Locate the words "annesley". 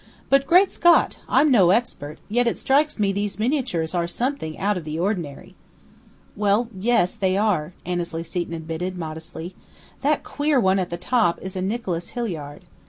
7.85-8.23